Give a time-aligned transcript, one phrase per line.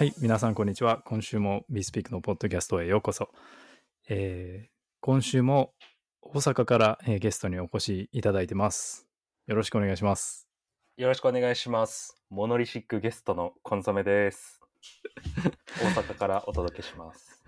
[0.00, 1.02] はい、皆さんこんにちは。
[1.04, 3.28] 今週も BeSpeak のポッドキャストへようこそ。
[4.08, 4.70] えー
[5.02, 5.74] 今週も
[6.22, 9.06] 大阪から、えーゲストにお越しいただいてます。
[9.46, 10.48] よろしくお願いします。
[10.96, 12.16] よろしくお願いします。
[12.30, 14.62] モノリシックゲストのコンソメです。
[15.84, 17.44] 大阪からお届けします。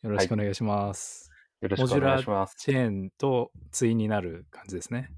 [0.00, 1.30] よろしくお願いします。
[1.60, 2.56] よろしくお願いします。
[2.56, 5.10] チェーンと対になる感じですね。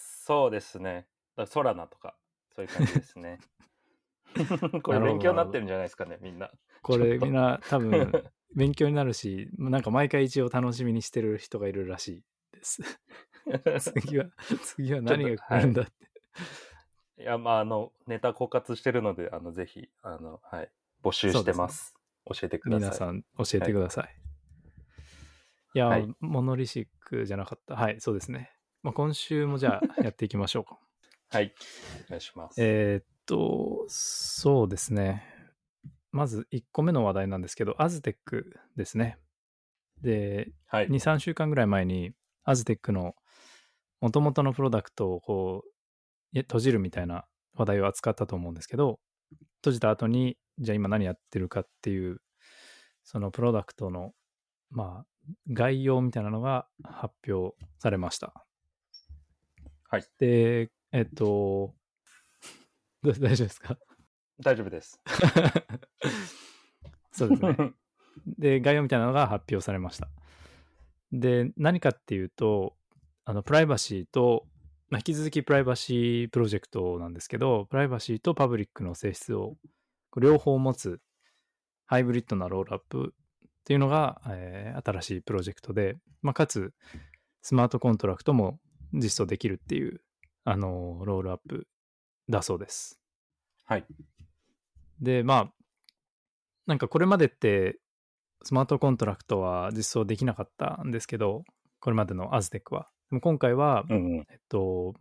[0.00, 1.06] そうですね。
[1.36, 2.16] だソラナとか、
[2.50, 3.38] そういう感じですね。
[4.82, 6.50] これ勉強になってるんじゃないですかね、みんな。
[6.82, 8.12] これみんな多分
[8.54, 12.82] 勉強になるし、なんか毎回一応楽しみにしてる人がいるらしいです。
[13.94, 14.26] 次は、
[14.62, 15.92] 次は何が来るんだって。
[17.22, 20.70] いや、まあ、あの、ネタ枯渇してるので、あの、ぜひ、あの、はい、
[21.02, 21.94] 募集してます。
[22.26, 22.88] 教えてください。
[22.88, 24.16] 皆さん教えてください。
[25.74, 27.74] い、や、はいモノリシックじゃなかった。
[27.74, 28.52] はい、そうですね。
[28.82, 30.78] まあ、今週もじゃあやっていきましょうか。
[31.30, 31.54] はい。
[32.06, 32.62] お願いします。
[32.62, 35.24] えーっと、そうですね。
[36.10, 39.16] まず1個目の話題なんですけど、アズテックですね。
[40.02, 40.88] で、はい。
[40.88, 42.12] 2、3週間ぐらい前に、
[42.44, 43.14] アズテックの
[44.02, 45.64] 元々のプロダクトをこ
[46.34, 49.00] う、閉じるみたいな話題を扱ったと思うんですけど、
[49.62, 52.20] 閉じた後に、じゃあ今何やってるかっていう、
[53.02, 54.12] そのプロダクトの、
[54.70, 55.06] まあ、
[55.48, 58.44] 概要みたいなのが発表されました。
[59.88, 60.04] はい。
[60.18, 61.74] で、えっと、ど
[63.20, 63.78] 大丈夫ですか？
[64.40, 65.00] 大丈夫です。
[67.12, 67.72] そうですね。
[68.38, 70.08] で、概要みたいなのが発表されました。
[71.12, 72.76] で、何かっていうと、
[73.24, 74.46] あの、プライバシーと、
[74.88, 79.56] まあ、引き続きプライバシープロジェクトなんですけど、プライバシーとパブリックの性質を
[80.20, 81.00] 両方持つ
[81.86, 86.74] ハイブリッドなロールアップっていうのが、えー新しいプロジェクトで、まあ、かつ、
[87.42, 88.58] スマートコントラクトも
[88.92, 90.00] 実装できるっていう、
[90.44, 91.66] あの、ロールアップ
[92.28, 93.00] だそうです。
[93.64, 93.86] はい。
[95.00, 95.52] で、まあ、
[96.66, 97.78] なんかこれまでって、
[98.44, 101.44] スマートコントラクトは実装できなかったんですけど、
[101.80, 102.88] これまでの Aztec は。
[103.10, 104.26] でも今回は、うんうん。
[104.30, 104.94] えっと、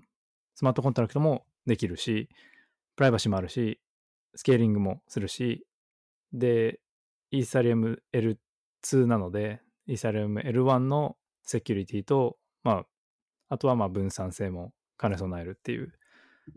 [0.56, 2.29] スマートコントラクトもできるし、
[2.96, 3.79] プライバシーもあるし、
[4.35, 5.66] スケーリングもするし、
[6.34, 6.79] で、
[7.31, 12.85] イーサリアム L2 なので、イーサリアム L1 のセキュリティと、まあ、
[13.50, 15.94] あとはまあ分散性も兼ね備えるっていう、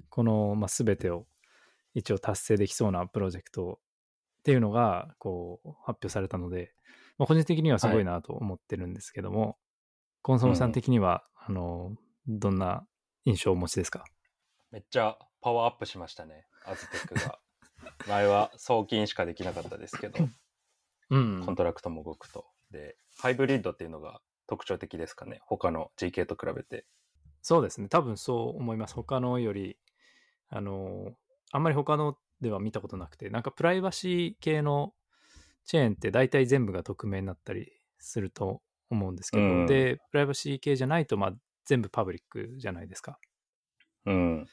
[0.08, 1.26] この、まあ、全てを
[1.94, 3.78] 一応達成できそうなプロジェクト
[4.40, 6.72] っていうのが、こう、発表されたので、
[7.18, 9.56] まあ、個人的にはすごいなと思ってるんですけども、
[10.22, 11.94] コンソメさん的には、あの、
[12.26, 12.86] どんな
[13.24, 14.04] 印象をお持ちですか？
[14.70, 17.38] めっちゃパワーアップしましたね、 Aztec が。
[18.08, 20.18] 前は送金しかできなかったですけど、
[21.10, 22.46] うんコントラクトも動くと。
[22.70, 25.40] で、ハイブリッドっていうのが特徴的ですかね。
[25.44, 26.86] 他の GK と比べて。
[27.44, 27.88] そうですね。
[27.88, 28.94] 多分そう思います。
[28.94, 29.76] 他のより、
[30.48, 31.12] あの、
[31.52, 34.94] あんまり他のでは見たことなくて、なんかプライバシー系の
[35.66, 41.32] チェーンって大体全部が匿名になったりすると思うんですけど、うんで、プライバシー系じゃないと、まあ
[41.66, 43.18] 全部パブリックじゃないですか。
[44.06, 44.46] うん。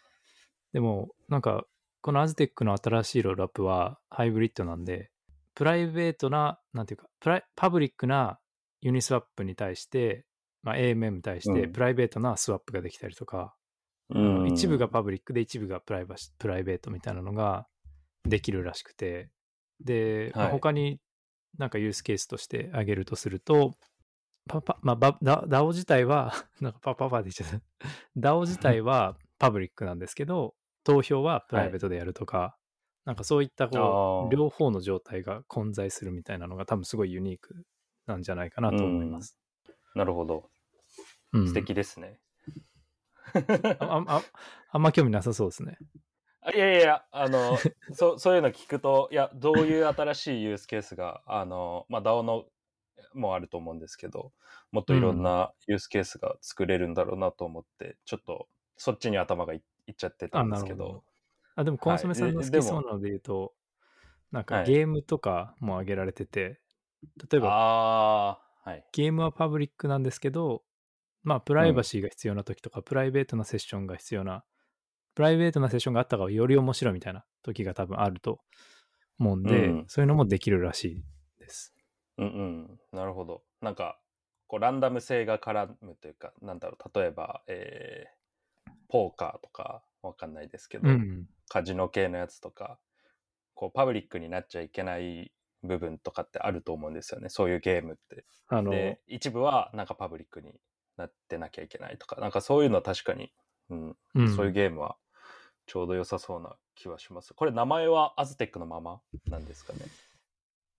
[0.74, 1.66] でも、なんか、
[2.02, 5.12] この Aztec の新しいロールアップはハイブリッドなんで、
[5.56, 8.38] プライベートな、なんていうか、プライパブリックな
[8.82, 10.26] Uniswap に対して、
[10.64, 11.72] まあ、AMM に対して、うん。
[11.72, 13.56] プライベートなスワップができたりとか、
[14.14, 14.36] あうん。
[14.40, 17.68] の一部がパブリックで一部がプライバシプライベートみたいなのが
[18.28, 19.30] できるらしくて、
[19.80, 20.52] で、まあはい。
[20.54, 21.00] 他に
[21.58, 23.74] なんかユースケースとして挙げるとすると、
[24.50, 27.90] パパ、まあ、DAO 自体は、 なんかパパパって言っちゃった。
[28.18, 32.58] DAO 自体はパブリックなんですけど、投票はプライベートでやるとか、
[33.06, 37.66] なんかそういったこう、両方の状態が混在するみたいなのが多分すごいユニーク
[38.06, 39.41] なんじゃないかなと思います。
[39.96, 40.50] なるほど。
[41.34, 42.20] うん素敵ですね。
[43.80, 44.24] あああ
[44.72, 45.78] あんま興味なさそうですね。
[46.42, 47.58] あいやいやいや、あの、
[47.94, 52.46] そそういうの聞くと、いや、どういう新しいユースケースが、あの、まあ、DAO の
[53.14, 54.34] もあると思うんですけど、
[54.72, 61.04] もっといろんなユースケースが作れるんだろうなと思って、ちょっとそっちに頭がいいっちゃってたあ、んですけど。
[61.56, 63.54] あ、でもコンソメさんの好きそうなので言うと、
[64.32, 66.62] なんかはいゲームとかも挙げられてて、
[67.30, 68.86] 例えばああ、はい。
[68.92, 70.64] ゲームはパブリックなんですけど、
[71.24, 74.44] まあプライバシーが必要な時とか、プライベートなセッションが必要な、
[75.16, 78.40] プライベートなセッションがあった方がより面白いみたいな時が多分あると
[79.20, 81.04] 思うんで、うんそういうのもできるらしい
[81.40, 81.74] です。
[82.18, 82.80] うんうん。
[82.92, 83.44] なるほど。
[83.62, 84.00] なんか、
[84.48, 91.28] こう、ランダム性が絡むというか、なんだろう、例えば、えー、ポーカーとか、わかんないですけど、うん。
[91.48, 92.80] カジノ系のやつとか、
[93.54, 95.32] こう、パブリックになっちゃいけない
[95.64, 97.30] 部分とかってあると思うんですよね。
[97.30, 98.26] そういうゲームって。
[98.48, 100.60] あの、で、一部はなんかパブリックに
[100.98, 103.32] なってなきゃいけないとか、なんかそういうのは確かに、
[103.70, 104.98] うん、うんそういうゲームは
[105.68, 107.34] ちょうど良さそうな気はします。
[107.34, 109.80] これ名前はアズテックのままなんですかね？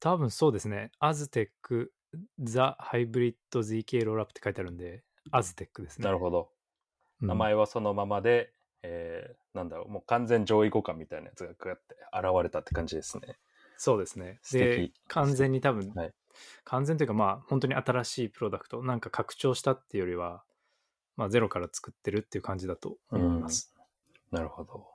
[0.00, 0.90] 多分そうですね。
[0.98, 1.92] アズテック、
[2.40, 6.04] ザ・ハイブリッド ZK ロールアップって書いてあるんで、アズテックですね。
[6.04, 6.50] なるほど。
[7.20, 8.52] うん名前はそのままで、
[8.82, 13.36] えーなんだろう、もう完全上位互換みたいなやつがこうやって現れたって感じですね。
[13.82, 14.38] そうですね。
[15.08, 16.14] 完全に多分、はい
[16.62, 20.44] 完全というかまあ、本当に新しいプロダクト、なんか拡張したっていうよりは、
[21.16, 23.74] まあ、ゼロから作ってるっていう感じだと思います。
[24.30, 24.86] なるほど。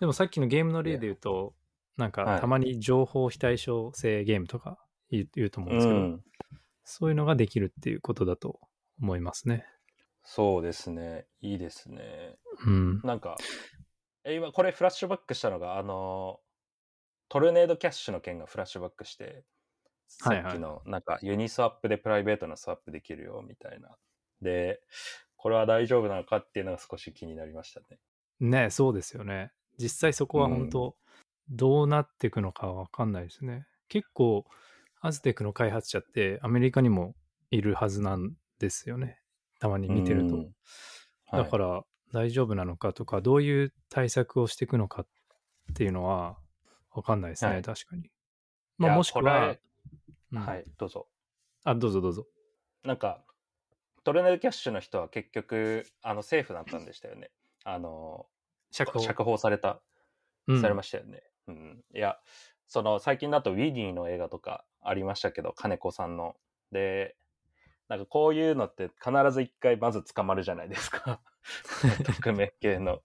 [0.00, 1.54] でもさっきのゲームの例で言うと、
[1.96, 4.78] なんはいかたまに情報非対称性ゲームとか
[5.10, 6.24] 言う言うと思うんですけど、うん、
[6.82, 8.58] そういうのができるっていうことだと
[9.00, 9.64] 思いますね。
[10.24, 11.26] そうですね。
[11.40, 12.36] いいですね。
[12.66, 13.00] うん。
[13.04, 13.36] なんか、
[14.24, 16.40] え今これフラッシュバックしたのが、あの、
[17.34, 19.42] トルネードキャッシュの件がフラッシュバックして、
[20.06, 23.96] さはいはいっきの、なんかユニスワップでプライベートなスワップできるよみたいな。
[24.40, 24.78] で、
[25.36, 27.98] これは大丈夫なのかっていうのが少し気になりましたね。
[28.38, 29.50] ねそうですよね。
[29.80, 30.94] 実際そこは本当、
[31.50, 33.66] どうなっていくのかわかんないですね。
[33.88, 34.44] 結構、
[35.00, 37.16] アズテックの開発者ってアメリカにも
[37.50, 39.18] いるはずなんですよね。
[39.58, 40.36] たまに見てると。
[40.36, 40.54] うん
[41.32, 41.82] だから
[42.12, 45.06] 大丈夫なのかとか、どういう対策をしていくのかっ
[45.74, 46.38] ていうのは
[46.94, 48.10] わかんないですね、はい確かに。
[48.78, 49.56] まあ、もしくは
[50.32, 51.06] うんはい、どうぞ。
[51.64, 52.26] あ、どうぞどうぞ。
[52.82, 53.22] なんか、
[54.02, 57.30] トルネードキャッシュの人は結局、あの、政府だったんでしたよね。
[57.64, 58.26] あの、
[58.70, 58.98] 釈放。
[59.00, 59.80] 釈放された、
[60.46, 61.22] うんされましたよね。
[61.46, 61.84] うん。
[61.94, 62.18] いや、
[62.66, 66.36] その、最近だとウィニーの映画とかありましたけど、金子さんの。
[66.70, 67.16] で、
[67.88, 71.20] なんかこういうのって必ず一回まず捕まるじゃないですか。
[72.04, 73.02] 匿名系の。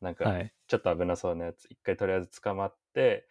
[0.00, 0.52] なんか、はい。
[0.66, 3.26] ちょっと危なそうなやつ、一回とりあえず捕まって、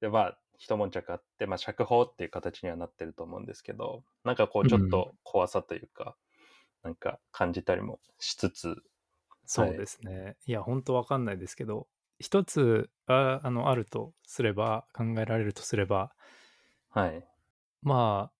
[0.00, 6.16] で、まあ、一悶着あって、まあ、釈放っていう形にはなってると思うんですけど、なんかこう、ちょっと怖さというか、
[6.82, 8.76] なんか感じたりもしつつ、
[9.44, 10.36] そうですね。
[10.46, 16.12] い、や、本当わかんないですけど、一つああのあるとすれば、考えられるとすれば、
[16.88, 17.24] はい。
[17.82, 18.32] まあ、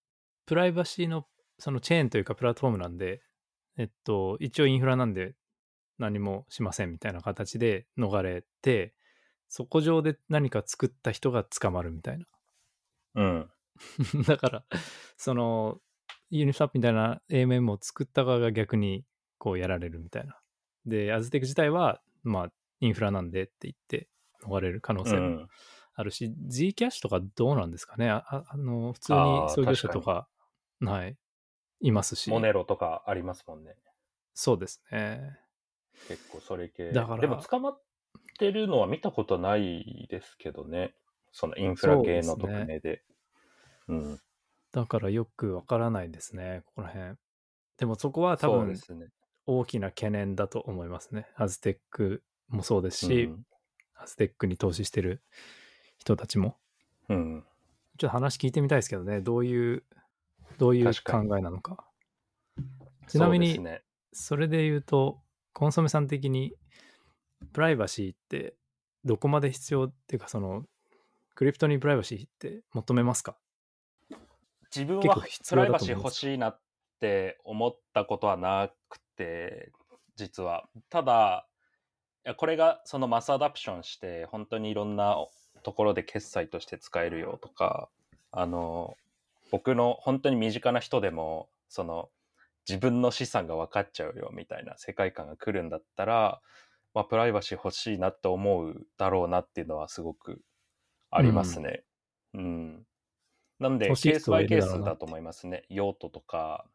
[0.46, 1.26] プライバシーの
[1.58, 3.22] そのチェーンというかプラットフォームなんで、
[3.76, 5.34] えっと、一応インフラなんで
[5.98, 8.94] 何もしませんみたいな形で逃れて、
[9.48, 12.26] そこ上で何か作った人が捕まるみたいな。
[13.14, 13.50] うん。
[14.26, 14.64] だから、
[15.16, 15.80] その、
[16.30, 19.04] ユニスワップみたいな AMM を作った側が逆に
[19.38, 20.40] こうやられるみたいな。
[20.84, 24.08] で、アズテック自体は、まあ、インフラなんでって言って
[24.42, 25.48] 逃れる可能性もうん。
[25.98, 29.18] あるし、G キャッシュとかどうなんですかねあの、普通に
[29.50, 30.28] 創業者とか、
[30.80, 31.16] はい、
[31.80, 32.28] いますし。
[32.28, 33.76] モネロとかありますもんね。
[34.34, 35.38] そうですね。
[36.08, 36.92] 結構それ系。
[36.92, 37.80] だからでも捕まっ
[38.38, 40.94] てるのは見たことないですけどね。
[41.32, 43.02] そのインフラ系の匿名で。
[43.88, 44.20] うん。
[44.72, 47.14] だからよくわからないですね、ここら辺。
[47.78, 48.78] でもそこは多分ね。
[49.48, 51.28] 大きな懸念だと思いますね。
[51.36, 53.46] アズテックもそうですし、うん
[53.98, 55.22] アズテックに投資してる
[55.98, 56.56] 人たちも。
[57.08, 57.44] うん。
[57.98, 59.84] ちょっと話聞いてみたいですけどね、どういう、
[60.58, 61.84] どういう考えなのか。
[63.08, 63.82] ちなみにね。
[64.12, 65.20] それで言うと、
[65.58, 66.52] コンソメさん的に、
[67.54, 68.52] プライバシーって
[69.06, 70.64] どこまで必要っていうか、その、
[71.34, 73.38] クリプトにプライバシーって求めますか？
[74.64, 76.60] 自分はプライバシー欲しいなっ
[77.00, 79.72] て思ったことはなくて、
[80.14, 80.68] 実は。
[80.90, 81.46] ただ、
[82.26, 85.16] いやこれがそのマスアダプションして、本当にいろんな
[85.62, 87.88] ところで決済として使えるよとか、
[88.30, 88.98] あの、
[89.50, 92.10] 僕の本当に身近な人でも、その、
[92.68, 96.40] 自分の資産が分かっちゃうよみたいな世界観が来るんだったら、
[96.94, 100.40] まあ、プライバシー欲しいなって思うだろうなっていうのはすごく
[101.10, 101.84] ありますね。
[102.34, 102.86] うん。
[103.58, 105.64] なんで、欲しいケースバイケースだと思いますね。
[105.68, 106.66] 用途とか、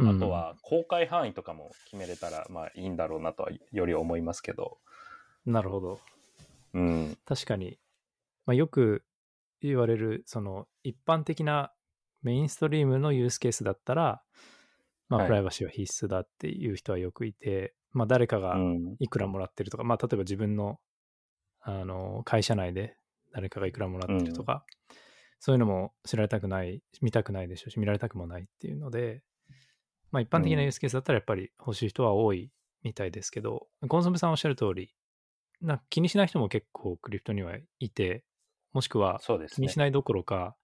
[0.00, 4.78] ああと、は公開範囲とかも決めれたら、まあいいんだろうなとはより思いますけど。
[5.46, 6.00] なるほど。
[6.74, 7.18] うん。
[7.24, 7.78] 確かに、
[8.46, 9.04] まあ、よく
[9.60, 11.72] 言われる、その、一般的な
[12.22, 14.22] メインストリームのユースケースだったら、
[15.08, 18.96] まあ、はいプライバシーは必須だっていう人はよくいて、まあ、誰かがうん。
[18.98, 20.78] いくらもらってるとか、まあ、例えば自分の、
[21.60, 22.96] あの、会社内で
[23.32, 24.64] 誰かがいくらもらってるとか、
[25.38, 29.22] そういうのも知られたくない、見たくないでしょうし、見られたくもないっていうので、
[30.10, 32.50] まあ、一般的なユースケースだったらやっぱり欲しい人は多い
[32.82, 34.94] みたいですけど、コンソメさんおっしゃる通り、
[35.60, 38.24] なんか気にしない人も結構クリプトにはいて、
[38.72, 39.78] もしくは気にし。
[39.78, 40.56] ないどころか、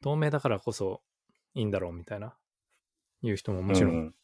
[0.00, 1.02] 透明だからこそ
[1.54, 2.36] いいんだろうみたいな、
[3.22, 4.14] いう人ももちろん、うん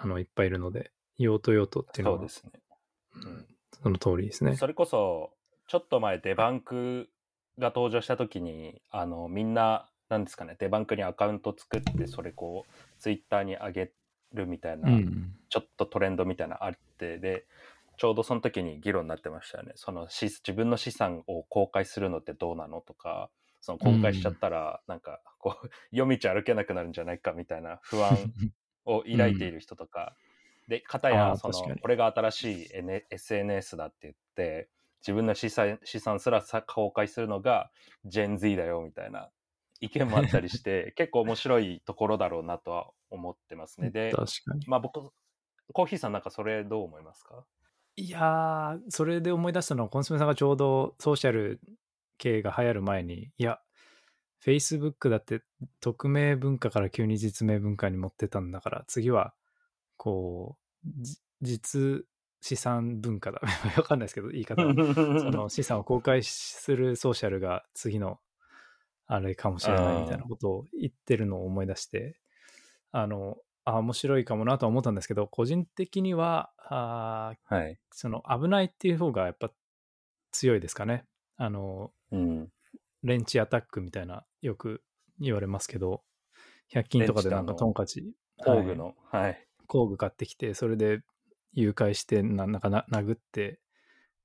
[0.00, 2.52] あのいっぱいいるので、用途用途っていうのはそうですね。
[3.16, 3.46] うん
[3.82, 4.56] その通りですね。
[4.56, 5.32] それこそ、
[5.66, 7.08] ちょっと前、デバンク
[7.58, 13.92] が登場した時に、あの、みんな、なんですかね、デバンクにアカウント作って、それこう、ツイッターに上げ
[14.32, 17.46] るみたいな、うんちょっとトレンドみたいなのあって、で、
[17.96, 19.72] ちょうどその時に議論になってましたよね。
[19.76, 28.32] そのし自分の資産を公開するのってどうなのとか、その公開しちゃったら、なんかこう、 夜道歩けなくなるんじゃないかみたいな不安
[28.84, 30.16] を抱いている人とか、
[30.68, 34.68] で、かたあや、そのこれが新しい、N、SNS だって言って、
[35.00, 37.70] 自分の資産資産すらさ公開するのが
[38.04, 39.30] Gen Z だよみたいな
[39.80, 43.90] 意見もあったりして、 結構面白いところだろうなとは思ってますね。
[43.90, 44.66] で、確かに。
[44.66, 45.00] まあ僕、
[45.72, 47.44] コーヒーさんなんかそれどう思いますか？
[47.96, 51.60] いやー、それで思い出したのは、コンソメさんがちょうどソーシャル
[52.18, 53.60] 系が流行る前に、いや、
[54.44, 55.42] Facebook だって
[55.80, 59.34] 匿名文化から急に実名文化に持ってたんだから、次は、
[59.96, 62.04] こう、じ実
[62.40, 63.40] 資産文化だ。
[63.76, 64.62] わかんないですけど、言い方。
[65.20, 68.20] その資産を公開するソーシャルが次の
[69.06, 72.20] あれかもしれないみたいなことを言ってるのを思い出して、
[72.92, 77.78] あの、あ、面白いかもなとは思ったんですけど、個人的には、あーはい。
[77.90, 79.50] その危ないっていう方がやっぱ
[80.30, 81.04] 強いですかね。
[81.36, 82.48] あの、うん。
[83.02, 84.82] レンチアタックみたいなよく
[85.20, 86.02] 言われますけど、
[86.68, 88.12] 100均とかでなんかトンカチ、
[88.44, 89.46] 工具の、はい。
[89.66, 91.00] 工具買ってきて、それで
[91.52, 93.60] 誘拐して、ななんかな殴って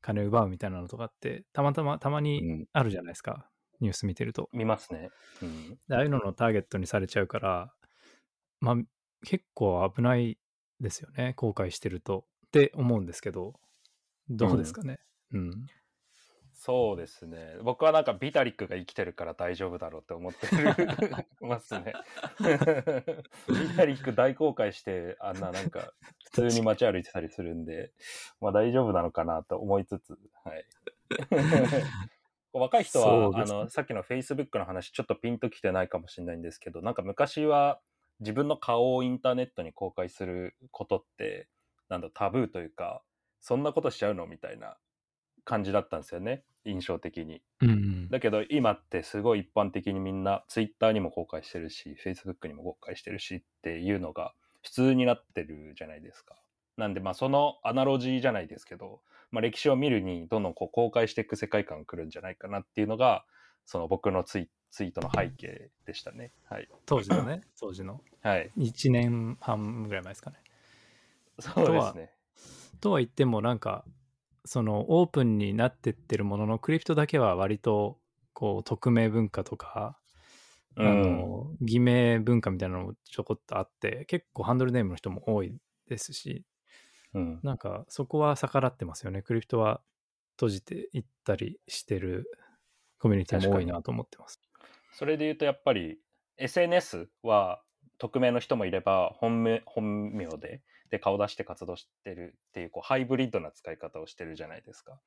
[0.02, 2.66] 金奪うみたいなのとかって、たまたま、たまうにん。
[2.74, 3.50] あるじゃないですか。
[3.80, 4.50] ニュース見てると。
[4.54, 5.10] 見ますね。
[5.42, 5.70] うん。
[5.88, 7.74] でああいうののターゲットにされちゃうから、
[8.60, 8.76] まあ、
[9.26, 10.38] 結構危ない
[10.80, 11.34] ですよね。
[11.38, 12.26] 後悔してると。
[12.48, 13.54] って思うんですけど、
[14.30, 15.00] どうですかね。
[15.32, 15.66] うん。
[16.66, 17.58] そうですね。
[17.62, 20.78] 僕はなんかビタリックが生きてるから大丈夫だろうって思ってる
[21.46, 21.92] ますね。
[23.50, 25.92] ビタリック大公開して、あんななんか
[26.24, 27.92] 普通に街歩いてたりするんで、
[28.40, 30.66] まあ大丈夫なのかなと思いつつ、はい。
[32.54, 37.82] 若い人は、ねあの、さっきの Facebook の話ちょっとピンときてないかもしれないんですけど、なんか昔は
[38.22, 41.50] 自分の顔をインターネットに公開することって、
[41.90, 43.04] なんだ、タブーというか、
[43.42, 44.78] そんなことしちゃうのみたいな
[45.44, 46.46] 感じだったんですよね。
[46.66, 47.42] 印象的に。
[47.62, 48.10] うん。
[48.10, 56.36] だけど今ってすごい一般的にみんな Twitter にも公開してるし、Facebook にも公開してるしっていうのが普通になってるじゃないですか。
[56.78, 59.02] なんでまあそのアナロジーじゃないですけど、
[59.32, 63.26] まあ歴史を見るにどんどんこう公開していく世界観が来るんじゃないかなっていうのが、
[63.66, 66.32] その僕のツイツイートの背景でしたね。
[66.50, 66.68] はい。
[66.88, 68.50] 当時のね、 当時のはい。
[68.58, 70.38] 1年半ぐらい前ですかね。
[71.40, 72.12] そうですね。
[72.82, 73.86] とは言ってもなんか
[74.46, 77.98] そのオープンになってってるもののクリプトだけは割と
[78.34, 79.98] こう匿名文化とか、
[80.76, 85.56] あの偽名文化みたいなのもちょこっとあって結構ハンドルネームの人も多い
[85.88, 86.46] ですし
[87.14, 87.40] うん。
[87.44, 89.22] なんかそこは逆らってますよね。
[89.22, 89.82] クリプトは
[90.36, 92.26] 閉じていったりしてる
[93.00, 94.42] コミュニティも多いなと思ってます。
[94.94, 96.00] それで言うとやっぱり
[96.38, 97.62] SNS は
[97.98, 105.00] 匿名の人もいれば本名本名でで顔出して活動してるっていうこうハイブリッドな使い方をしてるじゃないですか。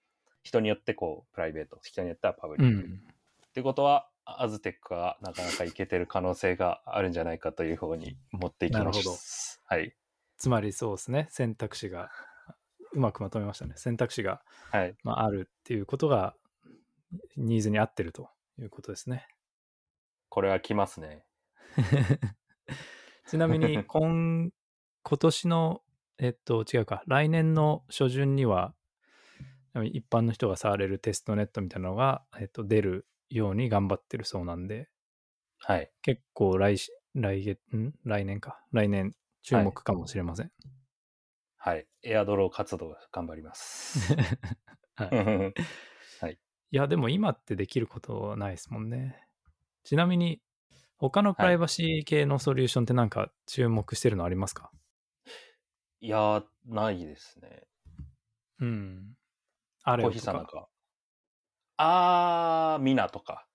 [0.42, 2.86] 人によってこうプライベート人によってはパブリック。
[2.86, 3.00] うん
[3.48, 9.62] ってことはアズテックがなかなかいけてる可能性があるんじゃないかという方に持っていきまなるほどす。
[9.64, 9.94] はい。
[10.36, 12.10] つまりそうですね選択肢が
[12.92, 14.94] うまくまとめましたね選択肢が、はい。
[15.04, 16.34] まあ、あるっていうことが
[17.38, 18.28] ニーズに合ってると
[18.58, 19.26] いうことですね
[20.28, 21.24] これは来ますね。
[23.26, 24.50] ちなみに 今
[25.08, 25.82] 今年の
[26.18, 28.74] えっと違うか来年の初旬には
[29.84, 34.88] 一般の人が触れるテストネットみたいなのが、えっと、出るように頑張ってるそうなんで。
[35.58, 35.92] はい。
[36.02, 37.92] 結構来し来月ん？
[38.04, 38.58] 来年か。
[38.72, 40.50] 来年注目かもしれません、
[41.56, 41.86] はい。
[42.02, 44.12] エアドロー活動頑張ります。
[44.96, 46.76] はい、い。
[46.76, 49.24] やでも今ってできることはないですもんね。
[49.84, 50.40] ちなみに
[50.96, 54.85] 他のプライバシー系のソリューションってなんか注目してるのありますか、い
[56.00, 57.62] やー、ないですね。
[58.60, 59.16] うん
[59.82, 60.68] あれコーヒーさんなんか。
[61.76, 63.46] あー、ミナとか。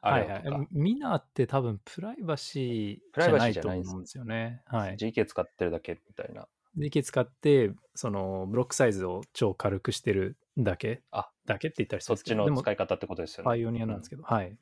[0.00, 0.42] あはいはい。
[0.72, 4.62] ミナって多分プライバシーじゃないと思うんですよね。
[4.66, 4.96] はい。
[4.96, 6.48] GK 使ってるだけみたいな。
[6.78, 11.02] DK 使って、そのブロックサイズを超軽くしてるだけ。
[11.10, 13.44] あだけって言ったりすそっちの使い方ってことですよね。
[13.44, 14.48] パイオニアなんですけど、はい。
[14.48, 14.56] うん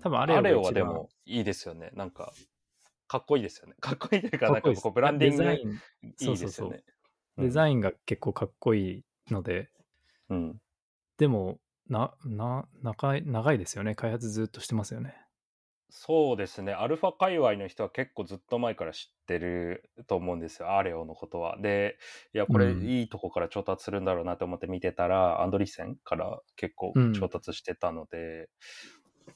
[0.00, 1.90] 多分アレオアレオはでもいいですよね。
[1.94, 2.32] なんか、
[3.08, 3.74] かっこいいですよね。
[3.80, 6.84] かっこいいというか、なんかこうブランディングデザイン、いいうですよね。
[7.38, 9.70] デザインが結構かっこいいので、
[10.28, 10.60] うん。
[11.18, 13.94] でも、な、な、長い、長いですよね。
[13.94, 15.14] 開発ずっとしてますよね。
[15.88, 16.72] そうですね。
[16.72, 20.76] アルファ界隈の人は結構ずっと前から知ってると思うんですよ。
[20.76, 21.58] アレオのことは。
[21.60, 21.96] で、
[22.34, 28.48] いや、これうんいいとこから調達するんだろうなと思って見てたら、アンドリーセンから結構うん調達してたので、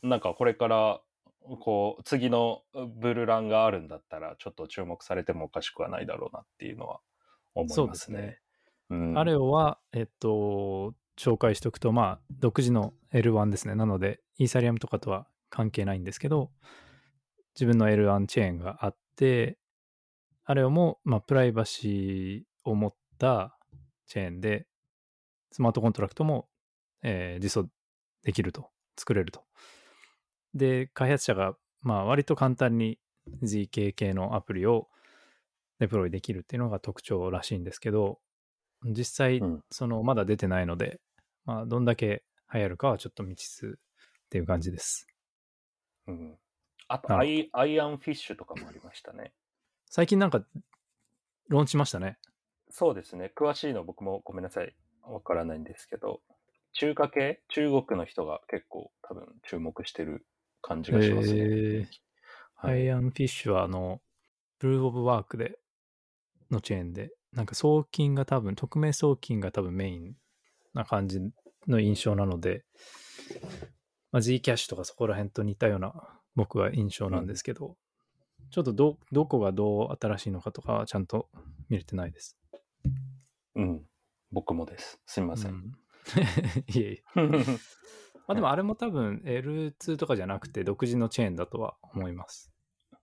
[0.02, 1.00] なんかこれから、
[1.40, 2.62] こう、次の
[2.96, 7.00] ブルランがあるんだったら、ちょっと注目されてもおかしくはないだろうなっていうのは
[7.54, 8.18] 思いますね。
[8.18, 8.40] すね
[8.90, 13.74] うんアレオは、えっと、紹介しておくと、まあ、独自の L1 ですね。
[13.74, 16.50] なので、イーサリアムとかとは関係ないんですけど、
[17.54, 19.58] 自分の L1 チェーンがあって、
[20.44, 23.56] アレオも、まあ、プライバシーを持った
[24.06, 24.66] チェーンで、
[25.52, 26.48] スマートコントラクトも、
[27.02, 27.68] えー実装
[28.22, 29.44] できると、作れると。
[30.54, 32.98] で、開発者が、まあ、割と簡単に
[33.42, 34.88] ZK 系のアプリを
[35.78, 38.20] デプロイできるっていうのが特徴らしいんですけど、
[38.84, 41.00] 実際うん、その、まだ出てないので、
[41.44, 43.70] まあ、どんだけ流行るかはちょっと未知数っ
[44.30, 45.06] ていう感じです。
[46.06, 46.38] うん。
[46.88, 49.32] あとなアイ、 Iron Fish とかもありましたね。
[49.86, 50.44] 最近なんか、
[51.48, 52.18] ローンチしましたね。
[52.70, 53.32] そうですね。
[53.36, 54.74] 詳しいの僕もごめんなさい。
[55.02, 56.20] わからないんですけど、
[56.72, 57.42] 中華系？
[57.48, 60.24] 中国の人が結構多分注目してる
[60.62, 61.40] 感じがしますね。
[61.40, 64.00] へーはい Iron Fish は、あの、
[64.58, 65.58] Proof of Work で、
[66.50, 70.14] のチェーンで、なんか送金が多分、匿名送金が多分メイン
[70.74, 71.20] な感じ
[71.68, 72.64] の印象なので、
[74.12, 75.94] まあ、G キャッシュとかそこら辺と似たような
[76.34, 77.76] 僕は印象なんですけど、
[78.50, 81.28] ちょっとど、どこがどう新しいのかとかはちゃんと
[81.68, 82.36] 見れてないです。
[83.54, 83.82] うん。
[84.32, 84.98] 僕もです。
[85.06, 85.48] すみませ。
[85.48, 85.72] うんん
[86.66, 87.02] いえいえ。
[88.30, 92.52] まあでもあれも多分 L2 とかじゃなくて独自のチェーンだとは思います。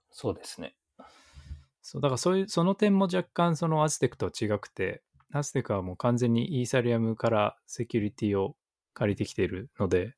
[0.10, 0.74] そうですね。
[1.82, 5.02] そう、だからそういう、その点も若干そのアズテックとは違くて、
[5.34, 8.56] Aztec はもう完全にイーサリアムからセキュリティを
[8.94, 10.16] 借りてきているので、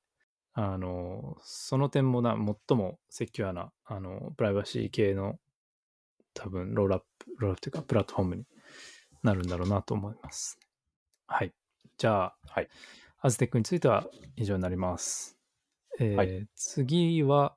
[0.54, 5.40] あの、その点もな、最もセキュアな、あの、プライバシー系の
[6.36, 8.46] 多分ロールアップ、ロールアップというかプラットフォームに
[9.24, 10.60] なるんだろうなと思います。
[11.26, 11.54] はい。
[11.98, 12.70] じゃあ、はい。
[13.22, 15.38] Aztec については以上になります。
[16.00, 17.56] えーはい次は、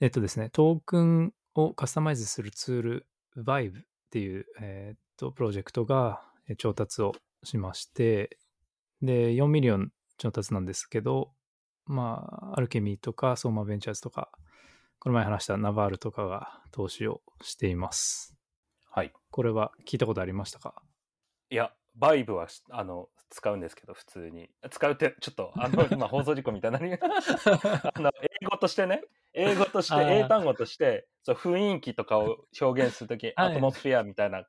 [0.00, 7.12] えっとですね、トークンをカスタマイズするツール、Vibe っていう、えーっと、プロジェクトがえー調達を
[7.44, 8.38] しまして、
[9.00, 11.32] で、4 million 調達なんですけど、
[11.86, 14.30] まあ、 Alchemy とか、 Soma Ventures とか、
[14.98, 18.36] この前話した Naval とかが投資をしています。
[18.90, 19.12] はい。
[19.30, 20.82] これは聞いたことありましたか？
[21.50, 24.50] いや、バイブはしあの使うんですけど、普通に。
[24.70, 26.92] 使うって、ちょっと、あの、 今、放送事故みたいなに
[27.94, 34.46] あの英語としてね、英語として、英単語として、そう雰囲気とかを表現するとき、はいアトモスフェアみたいな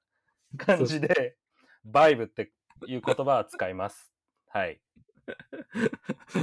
[0.58, 1.38] 感じで、
[1.86, 2.52] バイブって
[2.86, 4.14] いう言葉は使います。
[4.48, 4.82] はい。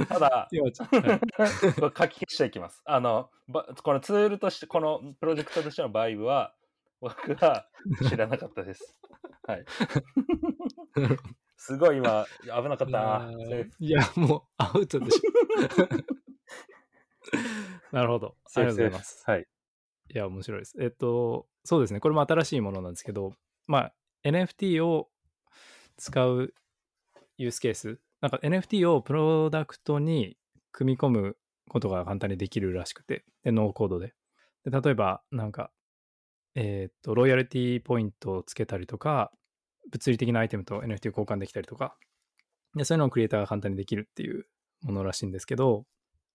[0.09, 2.81] ただ、 書き消していきます。
[2.85, 6.55] あの、ばこのツールとして、このプロジェクトとしてのバイブは、
[6.99, 7.67] 僕は
[8.09, 8.97] 知らなかったです。
[9.43, 9.65] はい。
[11.63, 13.29] すごい今、危なかった
[13.79, 15.21] いや、もうアウトでしょ。
[17.93, 18.35] なるほど。
[18.55, 19.23] ありがとうございます。
[19.27, 19.47] はい。
[20.11, 20.75] いや、面白いです。
[20.81, 21.99] えっと、そうですね。
[21.99, 23.35] これも新しいものなんですけど、
[23.67, 23.93] まあ、
[24.23, 25.11] NFT を
[25.97, 26.51] 使う
[27.37, 27.99] ユースケース。
[28.21, 30.39] なんか NFT をプロダクトに
[30.71, 31.37] 組み込む
[31.69, 34.15] ことが簡単にできるらしくて、で、ノーコードで。
[34.65, 35.71] で、例えば、なんか、
[36.55, 39.31] えっと、ロイヤリティポイントをつけたりとか、
[39.91, 41.95] 物理的なアイテムと NFT を交換できたりとか、
[42.75, 44.45] でそういうのをクリエイターが簡単にできるっていう
[44.81, 45.85] ものらしいんですけど、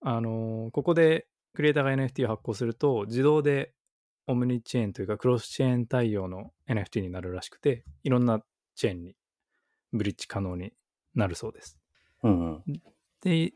[0.01, 3.73] あのーここでクリエイターが NFT を発行すると、自動で
[4.27, 8.41] オムニチェーンというかクロスチェーン対応の NFT になるらしくて、いろんな
[8.75, 9.15] チェーンに
[9.93, 10.73] ブリッジ可能に
[11.15, 11.79] なるそうです。
[12.23, 12.63] うんうん。
[13.21, 13.53] で、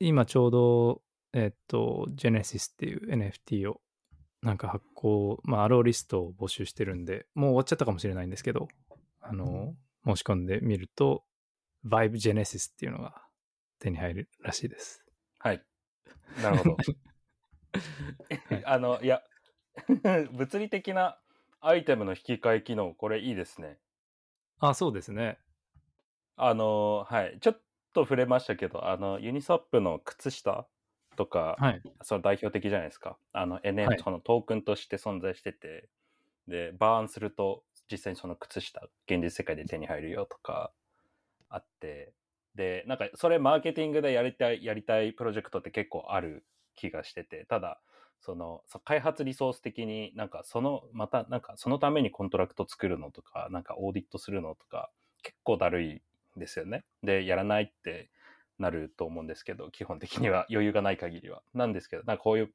[0.00, 1.02] 今ちょうど、
[1.32, 3.80] えっと、Genesis っていう NFT を
[4.42, 8.68] なんか発行、まあ、アローリストを募集してるんで、もう終わっちゃったかもしれないんですけど、
[9.30, 11.24] あの、申し込んでみると、
[11.86, 13.22] Vibe Genesis っていうのが
[13.78, 15.04] 手に入るらしいです。
[15.38, 15.62] はい。
[16.42, 16.76] なるほど。
[18.48, 19.22] はいあの、いや、
[20.32, 21.20] 物理的な
[21.60, 23.78] アイテムの引き換え機能、これいいですね。
[24.58, 25.38] あ、そうですね。
[26.36, 27.38] あの、はい。
[27.40, 27.62] ちょっ
[27.92, 30.66] と触れましたけど、あの、ユニソップの靴下
[31.16, 31.82] とか、はい。
[32.02, 33.16] その代表的じゃないですか。
[33.32, 35.88] あの、NF、はいそのトークンとして存在してて、
[36.48, 40.72] で、バーンすると、実際にその靴下、現実世界で手に入るよとか、
[41.48, 42.14] あって、
[42.54, 46.44] で、なんか、それマーケティングでやりたい、やりたいプロジェクトって結構ある
[46.76, 47.80] 気がしてて、ただ、
[48.20, 54.90] その、そ開発リソース的になんか、その、また、なんか、そのためにコントラクト作るのとか、なんか、オーディットするのとか、
[55.22, 56.02] 結構だるい
[56.36, 56.84] ですよね。
[57.02, 58.10] で、やらないって
[58.58, 61.42] なると思うんですけど、基本的には余裕がない限りは。
[61.54, 62.52] なんですけど、なんかこういう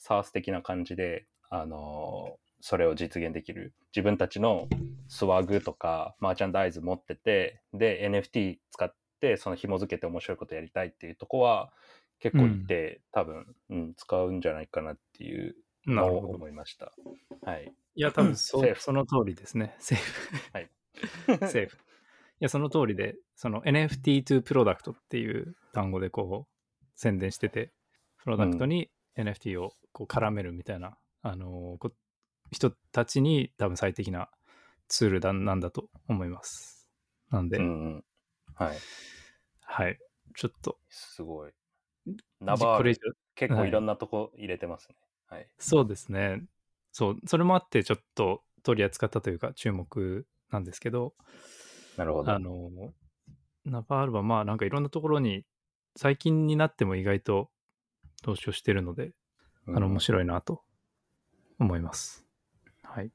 [0.00, 3.74] SARS 的な感じで、あのーそれを実現できる。
[3.94, 4.68] 自分たちの
[5.08, 11.72] スワグとかマーチャンダイズ持ってて、で、NFT 使って、その紐付けて面白いことやりたいっていうとこは、
[12.20, 15.54] 結構いて、多分、うん、使うんじゃないかなっていう
[15.86, 16.18] のを。
[16.30, 16.92] 思いました。
[17.42, 17.72] はい。
[17.94, 19.76] いや、多分 そセーフその通りですね。
[19.78, 20.50] セーフ。
[20.52, 20.70] はい
[21.48, 21.78] セーフ。
[22.40, 27.72] や、その通りで、その NFT to プロダクトっていう単語でこう宣伝してて、
[28.18, 31.92] プロダクトに NFT をこう絡めるみたいな、あのこ
[32.50, 34.28] 人たちに多分最適な
[34.88, 36.88] ツールだなんだと思います。
[37.30, 38.04] なんで、うんうん。
[38.54, 38.80] はい。
[39.60, 39.98] はい。
[40.34, 41.52] ちょっと、すごい。
[42.40, 42.98] ナバール
[43.34, 44.96] 結構いろんなとこ入れてますね。
[45.28, 45.46] はい。
[45.58, 46.42] そうですね。
[46.92, 51.14] そう、それもあってちょっと取り扱ったというか注目なんですけど、
[51.96, 52.32] なるほど。
[52.32, 52.70] あの、
[53.64, 55.44] ナバールはまあなんかいろんなところに
[55.96, 57.50] 最近になっても意外と
[58.22, 59.12] 投資をしてるので、
[59.66, 60.62] あの面白いなと
[61.58, 62.27] 思います。
[62.88, 63.10] はい。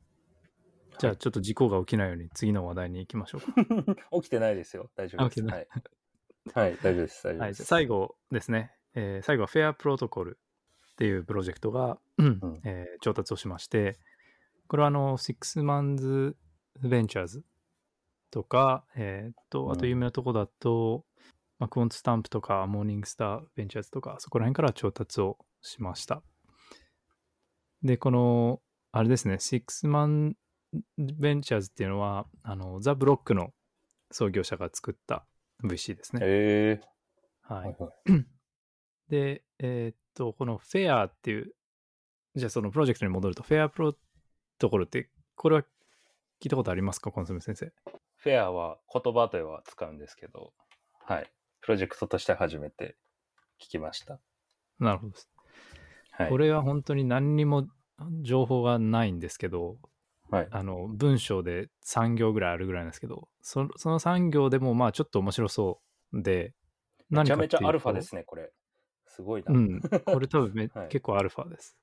[1.00, 3.96] じゃあちょっと事故が起きないように次の話題に行きましょうか。
[4.22, 4.90] 起きてないですよ。
[4.96, 5.44] 大丈夫です。
[5.44, 5.68] はい。
[6.54, 7.24] はい、大丈夫です。
[7.24, 7.58] 大丈夫はい、です。
[7.58, 10.40] じゃあ最後ですね、えー最後はフェアプロトコル
[10.92, 13.98] っていうプロジェクトが、うんうんえー調達をしまして、
[14.68, 16.38] これはあの、 Sixth Man's
[16.82, 17.46] Ventures
[18.32, 21.06] とか、えーっと、あとうん有名なとこだと、
[21.60, 26.24] まあ、 Quantstamp とか、 Morningstar Ventures とか、そこら辺から調達をしました。
[27.84, 28.62] で、この、
[28.96, 30.36] あれですね、 Sixth Man
[30.98, 33.52] Ventures っていうのは、あの、 The Block の
[34.12, 35.26] 創業者が作った
[35.64, 36.22] VC ですね。
[36.24, 37.76] えーはいはい。
[37.80, 38.26] は い
[39.10, 41.56] で、えーっと、このフェアっていう、
[42.36, 43.96] じゃあそのプロジェクトに戻ると、フェアプロ
[44.60, 45.66] トコルって、これは聞
[46.46, 47.72] いたことありますか、コンソメ先生。
[48.18, 50.54] フェアは言葉では使うんですけど、
[51.04, 51.32] はい。
[51.62, 52.96] プロジェクトとして初めて
[53.60, 54.20] 聞きました。
[54.78, 55.30] なるほどです。
[56.12, 56.30] はい。
[56.30, 57.68] これは本当に何にも
[58.22, 59.78] 情報がないんですけど、
[60.30, 60.48] はい。
[60.50, 65.82] あの文章で3行ぐらいあるぐらいなんですけど、そその3行でもまあちょっと面白そ
[66.14, 66.54] うで、
[67.10, 68.52] めちゃめちゃアルファですね、これ。
[69.06, 69.54] すごいな。
[69.54, 71.78] うん、これ多分め、 はい結構アルファです。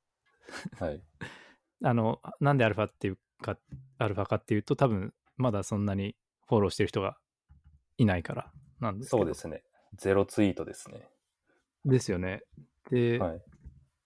[0.79, 1.03] はい。
[1.85, 3.57] あの、なんでアルファっていうか、
[3.99, 6.17] アルファかっていうと、多分まだそんなに
[6.49, 7.19] フォローしてる人が
[7.99, 9.19] いないからなんですけど。
[9.19, 9.63] そうですね。
[9.95, 11.09] ゼロツイートですね。
[11.85, 12.43] ですよね。
[12.91, 13.43] で、はい。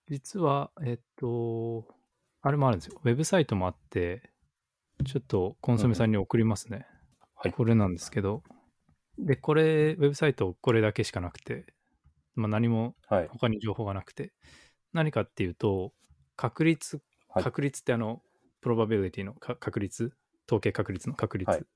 [0.09, 1.87] 実は、えっと、
[2.43, 3.01] あれもあるんですよ。
[3.03, 4.31] ウェブサイトもあって、
[5.05, 6.87] ちょっとコンソメさんに送りますね。
[7.35, 8.43] はいこれなんですけど。
[9.19, 11.75] で、これ、ウェブサイトこれだけしかなくて、
[12.35, 13.29] まあ、何もはい。
[13.29, 14.33] 他に情報がなくて、
[14.93, 15.93] 何かっていうと、
[16.37, 18.23] 確率、はい確率ってあの、
[18.61, 20.13] probability のか確率、
[20.47, 21.67] 統計確率の確はい率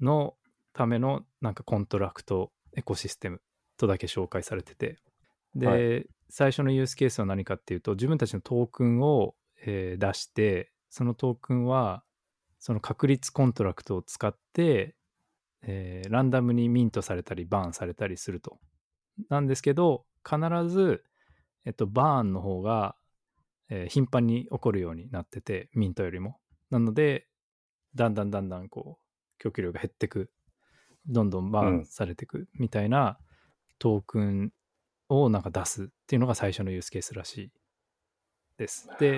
[0.00, 0.34] の
[0.72, 3.40] ためのなんかコントラクトエコシステム
[3.76, 4.98] とだけ紹介されてて、
[5.54, 9.34] で、は最初のユースケースは何かっていうと、自分たちのトークンを、
[9.64, 12.04] えー出して、そのトークンは、
[12.58, 14.94] その確率コントラクトを使って、
[15.62, 18.58] えーランダムにミントされたり、バーンされたりすると。
[19.28, 21.04] なんですけど、必ず、
[21.64, 22.96] えっと、バーンの方が、
[23.68, 26.38] えー頻繁に起こるようになってて、ミントよりも。
[26.70, 27.26] なので、
[27.94, 30.30] だんだんだんだんこう、供給量が減ってく、
[31.06, 33.18] どんどんバーうんンされてくみたいな
[33.78, 34.52] トークン
[35.10, 37.50] をなんか出すっていうのが最初のユースケースらしい
[38.56, 38.88] です。
[38.98, 39.16] で、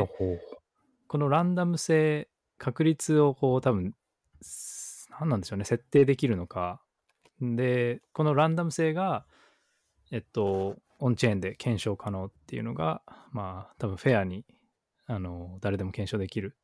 [1.06, 2.28] このランダム性、
[2.58, 3.94] 確率をこう多分、
[4.40, 6.80] す何なんでしょうね、設定できるのか。
[7.40, 9.26] で、このランダム性が、
[10.10, 14.46] えっと、オンチェーンで検証可能っていうのが、まあ、多分フェアに、
[15.06, 16.56] あの、誰でも検証できる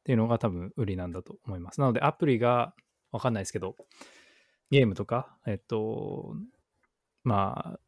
[0.00, 1.80] っていうのが多分売りなんだと思います。
[1.80, 2.74] なので、アプリが、
[3.12, 3.76] わかんないですけど、
[4.70, 6.34] ゲームとか、えっと、
[7.22, 7.80] まあ、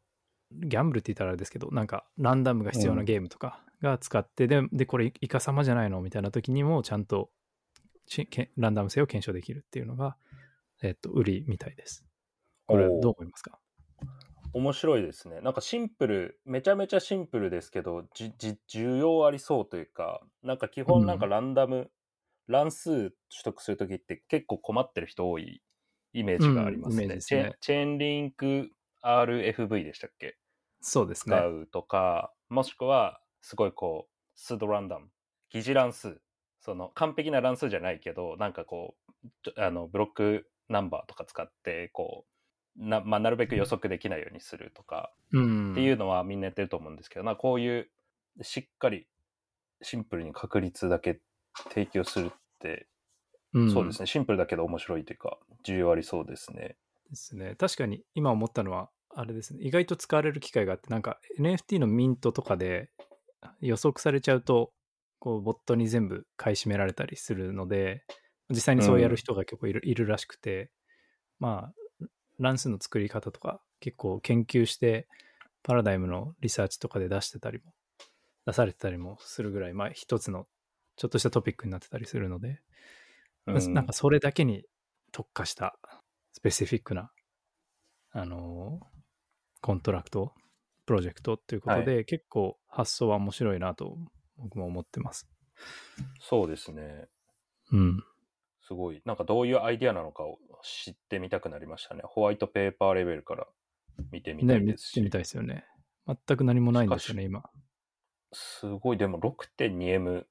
[0.51, 7.29] ギャンブルって言ったらあれですけど、なんかランダムが必要なゲームとかが使って、で、でこれイカ様じゃないのみたいな時にもちゃんと
[8.57, 10.17] ランダム性を検証できるっていうのが、
[10.81, 12.03] えっと、売りみたいです。
[12.67, 13.59] これどう思いますか？
[14.51, 15.41] 面白いですね。
[15.41, 21.91] なんかシンプル、めちゃめちゃシンプルですけど、じ、じ、需要ありそうというか、なんか基本なんかランダム、
[22.47, 25.61] 乱数取得するときって結構困ってる人多い
[26.13, 27.03] イメージがありますね。
[27.03, 28.71] うんすねチェチェーンリンク
[29.03, 30.37] RFV でしたっけ？
[30.81, 31.47] そうですね使。
[31.47, 35.07] うとか、もしくはすごいこう、スードランダム、
[35.49, 36.21] 疑似乱数。
[36.61, 42.25] その完璧な乱数じゃないけど、なんかこう、あのブロックナンバーとか使って、こ
[42.77, 45.71] う、な,、まあ、なるべく予測できないようにするとか、うん。
[45.73, 47.89] っていうのはみんなやってると思うんですけど、なこういう
[48.41, 49.07] しっかり
[49.81, 51.19] シンプルに確率だけ
[51.69, 52.87] 提供するって、
[53.53, 56.77] うんそうですね、シンプルだけど面白いというか、需要ありそうですね。
[57.09, 57.55] ですね。
[57.57, 59.59] 確かに今思ったのは、あれですね。
[59.63, 62.89] 意外と使われる機会があって、なんか NFT のミントとかで
[63.61, 64.71] 予測されちゃうと、
[65.19, 68.03] こう、ボットに全部買い占められたりするので、
[68.49, 70.71] 実際にそうやる人が結構いる,、いるらしくて、
[71.39, 72.05] まあ、
[72.39, 75.07] 乱数の作り方とか結構研究して、
[75.61, 77.73] パラダイムのリサーチとかで出してたりも、
[78.45, 80.47] 出されてたりもするぐらい、まあ一つの
[80.95, 82.61] ちょっとしたトピックになってたりするので、
[83.45, 84.63] うんなんかそれだけに
[85.11, 85.77] 特化した
[86.39, 87.11] specific な、
[88.11, 88.79] あの、
[89.61, 90.33] コントラクト、
[90.85, 93.97] プロジェクトっていうことで、結構発想は面白いなと
[94.37, 95.29] 僕も思ってます。
[96.21, 97.09] そうですね。
[97.73, 98.03] うん。
[98.65, 99.01] すごい。
[99.03, 102.03] なんかどういうアイディアなのかを知ってみたくなりましたね。
[102.05, 103.45] ホワイトペーパーレベルから
[104.09, 105.01] 見てみたね、いですし。
[105.01, 105.65] 見てみたいですよね。
[106.07, 107.43] 全く何もないんですよね、今。
[108.31, 110.23] すごい、でも 6.2M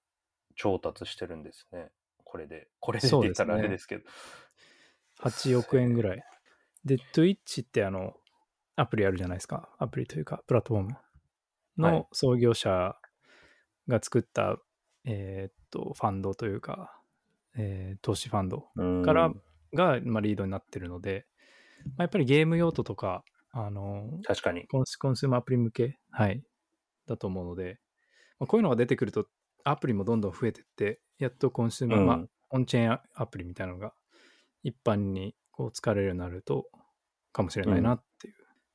[0.57, 1.90] 調達してるんですね。
[2.25, 2.68] これで。
[2.81, 4.05] これでって言ったらあれですけど。
[5.22, 6.22] 8億円ぐらい。
[6.85, 8.14] で、Twitch ってあの、
[8.76, 9.68] アプリあるじゃないですか。
[9.78, 12.96] アプリというか、プラットフォームはいの創業者
[13.88, 14.57] が作った、
[15.04, 16.94] えーっと、ファンドというか、
[17.57, 19.33] えー投資ファンドうんから
[19.74, 21.26] が、まあ、リードになってるので、
[21.85, 24.66] まあ、やっぱりゲーム用途とか、あの、確かに。
[24.68, 26.42] コンスコンスーマーアプリ向け、はい、
[27.07, 27.78] だと思うので、
[28.38, 29.26] まあ、こういうのが出てくると、
[29.64, 33.92] アプリもどんどん増えてって、やっとコンスーマー、うんまあ、オンチェーンアプリみたいなのが
[34.68, 36.66] 一般にこう使われるようになると、
[37.33, 38.35] かもしれないなっていう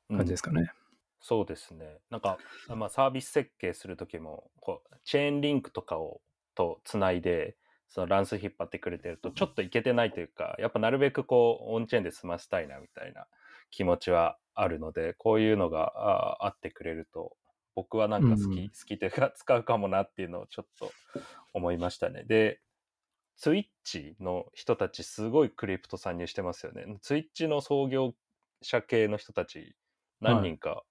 [0.09, 0.71] 感じですかね。
[1.19, 1.99] そうですね。
[2.09, 6.21] なんか、まあ、サービス設計するときも、こう、チェーンリンクとかを、
[6.55, 13.27] とつないで、その乱数引っ張ってくれてると、ちょっといけてないというか、やっぱなるべくこう、オンチェーンで済ませたいな、みたいな
[13.71, 17.37] 気持ちはあるので、こういうのがああってくれると、
[17.73, 20.91] 僕はなんか好き、うん好きというか、使うかもなっていうのをちょっと
[21.53, 22.23] 思いましたね。
[22.25, 22.59] で、
[23.35, 26.85] ツイッチの人たち、すごいクリプト参入してますよね。
[27.01, 28.15] ツイッチの創業
[28.61, 29.75] 者系の人たち、
[30.21, 30.83] 何人か、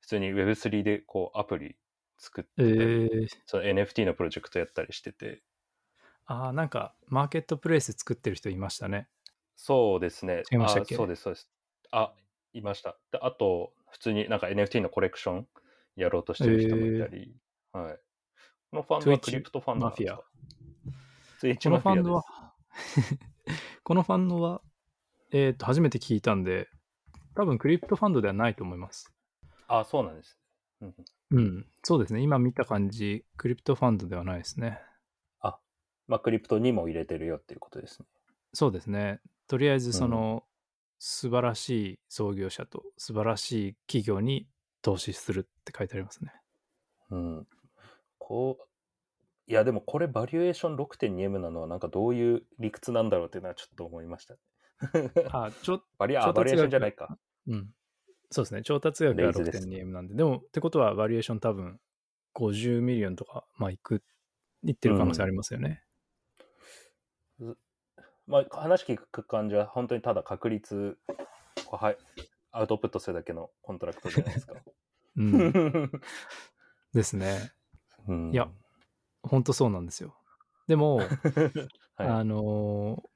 [0.00, 1.76] 普通に Web3 でこうアプリ
[2.18, 5.42] 作ってえー、その NFT のプロジェクトやったりしてて、
[6.26, 9.08] ああ、なんか、マーケットプレイス作ってる人いましたね。
[9.56, 10.44] そうですね。
[10.50, 10.94] 違いましたっけ？
[10.94, 11.50] あそうです、そうです。
[11.90, 12.14] あ、
[12.52, 12.96] いました。
[13.10, 15.48] であと、普通になんか NFT のコレクション
[15.96, 17.36] やろうとしてる人もいたり、
[17.72, 17.98] はい。
[18.70, 20.22] このファンドはクリプトファンドなんですか？
[21.42, 22.24] このマファンドは。、
[23.84, 24.62] このファンド は、
[25.30, 26.68] えっ、と、初めて聞いたんで、
[27.34, 29.12] 多分クリプトファンドではないと思います。
[29.68, 30.38] あ、そうなんです。
[30.80, 30.94] うん
[31.30, 32.20] うん、そうですね。
[32.20, 34.80] 今見た感じ、クリプトファンドではないですね。
[36.08, 38.06] まあ、クリプトにも入れてるよっていうことですね。
[38.52, 39.20] そうですね。
[39.48, 40.44] とりあえず、その、
[40.98, 44.46] 素晴らしい創業者と素晴らしい企業に
[44.82, 46.32] 投資するって書いてありますね。
[47.10, 47.46] うん。
[48.18, 48.64] こう、
[49.46, 54.36] いや、でもこれバリュエーション 6.2M なのはなんかどういう理屈なんだろうっていうのはちょっと思いました。
[55.30, 57.18] あ、ちょ、 バリ、バリュエーションじゃないか。
[57.46, 57.74] うん。
[58.30, 58.62] そうですね。
[58.62, 60.14] 調達額が raise です 6.2M なんで。
[60.14, 61.80] でも、ってことは、バリュエーション多分、
[62.34, 64.02] 50 million とか、まあ、いく、
[64.64, 65.84] いってる可能性ありますよね。
[68.26, 70.96] まあ、話聞く感じは本当にただ確率、
[71.70, 71.98] はい、
[72.52, 74.54] アウトプットするだけのコントラクトじゃないですか。
[75.16, 75.90] うん。
[76.94, 77.52] ですね。
[78.08, 78.50] うんいや、
[79.22, 80.16] 本当そうなんですよ。
[80.66, 80.96] でも、
[81.96, 83.08] はい、あのー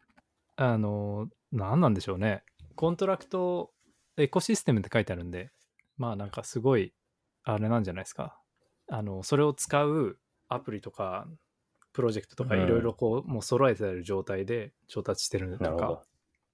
[0.56, 2.44] あのー何なんでしょうね。
[2.74, 3.72] コントラクト、
[4.16, 5.52] エコシステムって書いてあるんで、
[5.96, 6.92] まあなんかすごい、
[7.44, 8.38] あれなんじゃないですか。
[8.88, 11.26] あの、それを使うアプリとか、
[11.92, 16.02] プロジェクトとかうんいろいろこう、もう揃えてある状態で調達してるとか。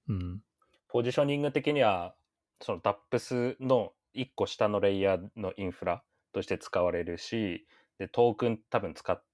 [0.09, 0.43] うん。
[0.89, 2.15] ポジショニング的には、
[2.61, 7.67] その DAPS の1個下のレイヤーのインフラとして使われるし、
[7.99, 9.32] で、トークン多分使って、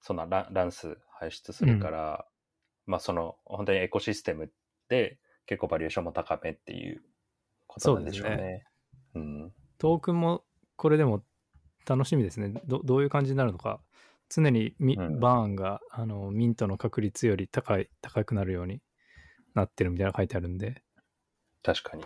[0.00, 2.26] その乱乱数排出するから、
[2.86, 4.50] まあその本当にエコシステム
[4.88, 7.02] で結構バリエーションも高めっていう
[7.66, 8.36] ことなんでしょうね。
[8.36, 8.64] そうです
[9.14, 9.52] うん。
[9.78, 10.44] トークンも
[10.76, 11.22] これでも
[11.86, 12.52] 楽しみですね。
[12.66, 13.80] どどういう感じになるのか。
[14.28, 18.80] 常にミ、うんバーンがあのミントの確率より高い高くなるように
[19.54, 20.82] なってるみたいなの書いてあるんで、
[21.62, 22.04] 確かに。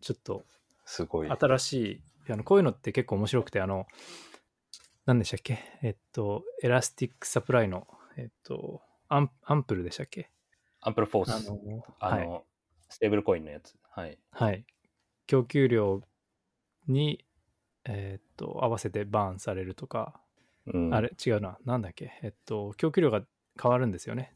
[0.00, 0.44] ちょっと
[0.84, 1.30] すごい。
[1.30, 1.72] 新し
[2.28, 3.86] い、あのこういうのって結構面白くて、あの、
[5.06, 5.60] 何でしたっけ？
[5.82, 10.30] えっと、 elastic supply の、えっと、アン、Ample でしたっけ？
[10.80, 11.48] アンプルフォーあス。
[11.48, 12.42] の、あの、はい、
[12.88, 13.76] ステーブルコインのやつ。
[13.88, 14.18] はい。
[14.32, 14.66] はい。
[15.28, 16.00] 供給量
[16.88, 17.24] に、
[17.84, 20.20] えっと、合わせてバーンされるとか、
[20.66, 21.56] うん、あれ違うな。
[21.64, 22.10] なんだっけ？
[22.24, 23.22] えっと、供給量が
[23.62, 24.34] 変わるんですよね。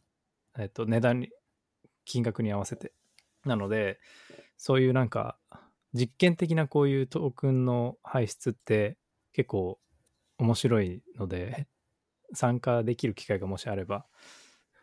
[0.56, 1.30] えっと、値段に、
[2.04, 2.92] 金額に合わせて。
[3.44, 3.98] なので、
[4.56, 5.36] そういうなんか、
[5.94, 8.98] 実験的なこういうトークンの排出って
[9.32, 9.80] 結構
[10.40, 11.68] 面白いので、
[12.32, 14.06] 参加できる機会がもしあれば、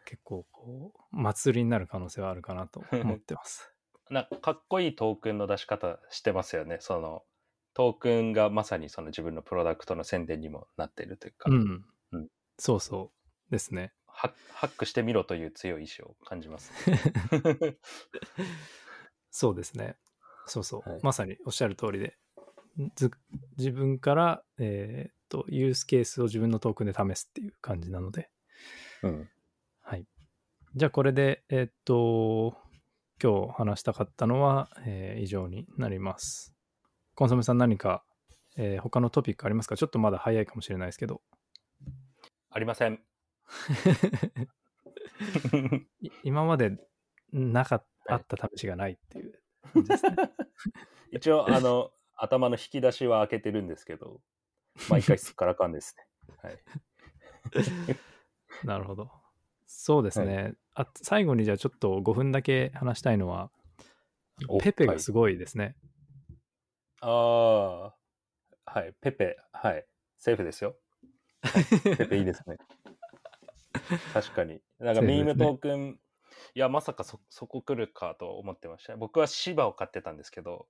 [0.05, 3.73] 結構こう、祭りになる可能性はあるかなと 思ってます。
[4.09, 6.77] なんかかっこいいトークンの出し方してますよね。
[6.79, 7.25] その
[7.73, 11.85] トークンがまさにその自分のプロダクトの宣伝にもなっているというか、うん。
[12.11, 12.27] うん
[12.59, 13.11] そうそ
[13.49, 13.93] うですね。
[14.07, 16.71] ハハックしてみろという強い意志を感じます、
[19.29, 19.95] そうですね。
[20.47, 20.89] そうそう。
[20.89, 22.17] はいまさにおっしゃる通りで、
[22.95, 23.11] ず
[23.57, 28.29] 自分から、えーっと、ユースケースを自分のトークンで試すっていう感じなので、
[29.03, 29.29] うん、
[29.81, 30.05] はい。
[30.75, 32.57] じゃあこれで、えーっと、
[33.21, 36.53] 今日話したかったのは、えー以上になります。
[37.15, 38.03] コンソメさん何か、
[38.57, 39.77] えー他のトピックありますか？
[39.77, 41.21] ちょっとまだ早いかもしれないですけど。
[42.49, 43.01] ありません。
[46.01, 46.77] い今まで
[47.31, 47.85] なかっ
[48.27, 49.37] た試しがないっていうね。
[51.11, 54.21] 一応、あの、頭の引き出しは開けてるんですけど、
[54.89, 56.35] 毎回すっからかんですね。
[56.43, 56.59] はい。
[58.65, 59.11] なるほど。
[59.65, 60.53] そうですね。
[60.73, 63.51] あ最後にじゃあちょっと5分だけ話したいのは、
[64.47, 65.75] おペペがすごいですね。
[67.01, 67.95] ああ、
[68.65, 68.93] はい。
[69.01, 69.85] ペペ、はい。
[70.17, 70.77] セーフですよ。
[71.97, 72.57] ペペいいですね。
[74.13, 74.61] 確かに。
[74.79, 75.99] なんかミームトークン、
[76.55, 78.95] いや、まさかそ、そこ来るかと思ってました。
[78.97, 80.67] 僕は芝を買ってたんですけど、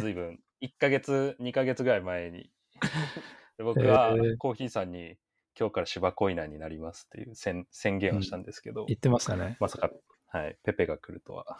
[0.00, 2.50] ずいぶん、1ヶ月、2ヶ月ぐらい前に。
[3.58, 5.16] で僕はコーヒーさんに、
[5.58, 9.56] 今日から芝コイナーになりますっていう宣宣言をしたんですけど、言ってましたね。
[9.60, 9.90] まさか、
[10.28, 11.58] はい、ペペが来るとは。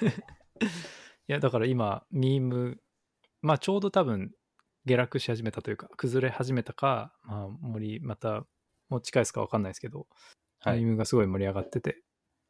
[1.28, 2.80] いや、だから今、ミーム、
[3.40, 4.34] まあちょうど多分、
[4.84, 8.44] 下落し始めたというか、崩れ始めたか、まあ森、また、
[8.88, 10.06] もう近いですか分かんないですけど、
[10.60, 12.02] はいミームがすごい盛り上がってて、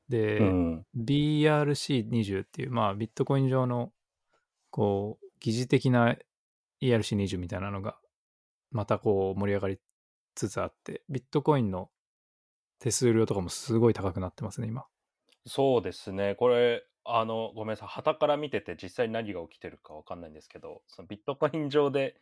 [0.08, 0.86] で、うん。
[0.96, 3.92] BRC20 っていう、まあビットコイン上の、
[4.70, 6.16] こう、疑似的な
[6.82, 7.98] ERC20 みたいなのが、
[8.72, 9.80] またこう盛り上がり
[10.34, 11.90] つつあって、ビットコインの
[12.80, 14.86] 手数料とかもすごい高くなってますね、今。
[15.46, 16.34] そうですね。
[16.36, 17.88] これ、あの、ごめんなさい。
[17.88, 22.20] 旗から見てて実際何が起きてるかわかんないんですけど、そのビットコイン上で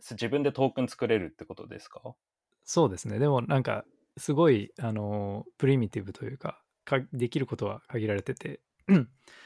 [0.00, 2.16] す自分でトークン作れるってことですか？
[2.64, 3.18] そうですね。
[3.18, 3.84] でもなんか、
[4.18, 8.60] すごい、あの、プリミティブというか、かできることは限られてて、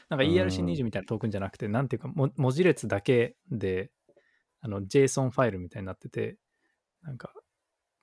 [0.09, 3.91] なんかうん ERC20 みたいなトークンじゃなくて、なんていうか、も文字列だけで、
[4.61, 6.37] あの、JSON ファイルみたいになってて、
[7.03, 7.33] なんか、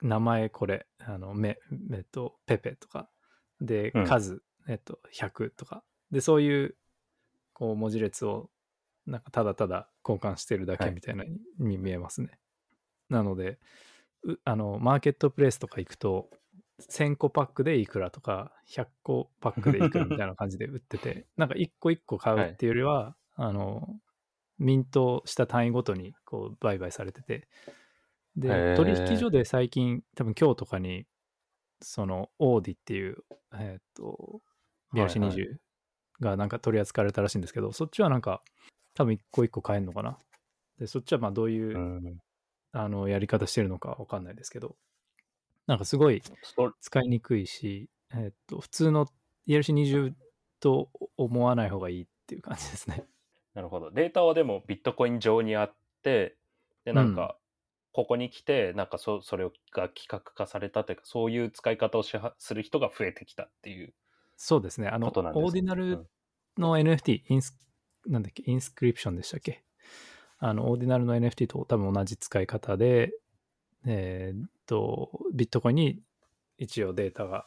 [0.03, 1.59] 名前これ、あの、め、
[1.93, 3.11] えっと、ペペとか、
[3.61, 6.77] でうん、数、えっと、100とか、で、そういう、
[7.53, 8.51] こう、文字列を、
[9.07, 11.25] なんか、ただただ交換してるだけみたいな
[11.59, 12.39] に見えますね。
[13.09, 13.59] なので、
[14.25, 16.31] うあの、マーケットプレイスとか行くと、
[16.81, 24.01] 1000個パックでいくらとか、100個パックでいくらみたいな感じで売ってて、 なんか1個1個買うっていうよりは、あの、
[24.59, 27.47] ミントした単位ごとにこう売買されてて、へ
[28.37, 31.07] で、ー取引所で最近、多分今日とかに、
[31.81, 33.17] その、オーディっていう、
[33.55, 34.43] えっ、と、
[34.91, 35.57] はいはい BRC20
[36.21, 38.43] がなんか取り扱われたらしいんですけど、そっちはなんか、
[38.95, 40.19] 多分1個1個買えるのかな。
[40.79, 42.19] で、そっちはまあどういう、うん。
[42.73, 44.77] あの、やり方してるのかわかんないですけど、
[45.67, 49.07] なんかすごいそ使いにくいし、えっと、普通の
[49.47, 50.15] ERC20
[50.61, 53.05] と思わない方がいいっていう感じですね。
[53.55, 53.91] なるほど。
[53.91, 56.37] データはでもビットコイン上にあって、
[56.85, 57.37] で、なんか、
[57.93, 63.95] ここに来て、なんかそそれが企画化されたというか、そういう使い方をしはする人が増えてきたっていう。
[64.37, 64.89] そうですね。
[64.89, 66.07] あの、オーディナルうん
[66.59, 67.57] の NFT、インス、
[68.07, 69.65] なんだっけ、インスクリプションでしたっけ？
[70.39, 73.13] あの、オーディナルの NFT と多分同じ使い方で、
[73.87, 76.03] えーっと、ビットコインに
[76.59, 77.47] 一応データが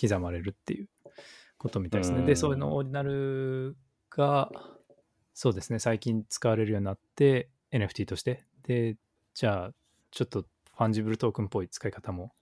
[0.00, 0.88] 刻まれるっていう
[1.58, 2.22] ことみたいですね。
[2.22, 3.76] で、うんそういうの Ordinal
[4.10, 4.50] が、
[5.40, 8.44] そうですね、最近使われるようになって、NFT として。
[8.64, 8.96] で、
[9.34, 9.70] じゃあ、
[10.10, 12.32] ちょっと fungible token っぽい使い方も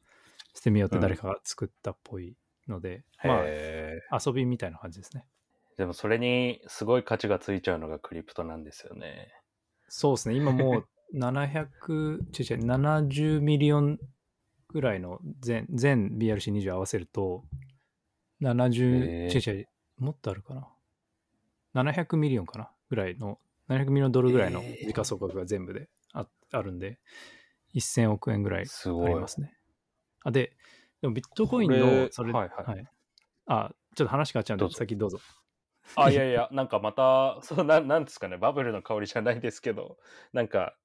[0.54, 5.26] してみようってうん誰かが作ったっぽいので、まあ、へ遊びみたいな感じですね。
[5.74, 9.28] ーでもそれにすごい価値がついちゃうのが crypto なんですよね。
[9.88, 13.98] そうですね、今もう 700、違う違う、70 million
[14.68, 17.44] ぐらいの全全 BRC20 合わせると、
[18.40, 20.72] 70、へー違う違う、もっとあるかな。
[21.74, 26.98] 700 million かなぐらいの、700ミリドルぐらいの時価総額が全部でああるんで、
[27.74, 29.10] 1000億円ぐらいあすごい。
[29.10, 29.52] りますね。
[30.22, 30.52] あ、で、
[31.00, 32.86] でもビットコインの、それ、はいはい
[33.46, 35.18] あ、ちょっと話変わっちゃうんで、先どうぞ。
[35.96, 39.98] あ、いやいや、なんかまた、そうなんなんですかね、バブルの香りじゃないですけど、
[40.32, 40.76] なんか、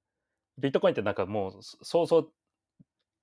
[0.58, 2.34] ビットコインってなんかもう、そそうそう、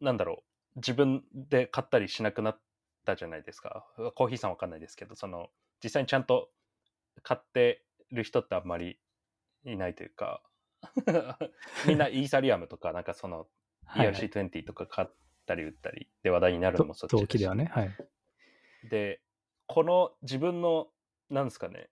[0.01, 0.45] なんだろ
[0.77, 2.61] う、自分で買ったりしなくなっ
[3.05, 3.87] たじゃないですか。
[4.15, 5.51] コーヒーさんわかんないですけど、その、
[5.83, 6.51] 実際にちゃんと
[7.23, 8.99] 買ってる人ってあんまり
[9.65, 10.43] いないというか、
[11.87, 13.47] みんなイーサリアムとか、なんかその、
[13.85, 15.09] はいはい ERC20 とか買っ
[15.47, 17.97] たり売ったりで話題になるのもそっちとだし動機ではね、はい。
[18.91, 19.21] で、
[19.67, 20.89] この自分の、
[21.31, 21.89] なんですかね、